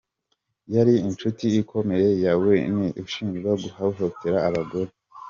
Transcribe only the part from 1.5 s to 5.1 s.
ikomeye ya Weinstein ushinjwa guhohotera abagore.